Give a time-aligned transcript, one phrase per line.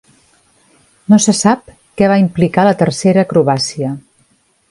[1.13, 1.69] No se sap
[2.01, 3.93] què va implicar la tercera acrobàcia.